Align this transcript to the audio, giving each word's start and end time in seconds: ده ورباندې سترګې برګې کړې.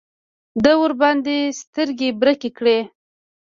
ده 0.63 0.73
ورباندې 0.81 1.37
سترګې 1.61 2.09
برګې 2.19 2.49
کړې. 2.57 2.79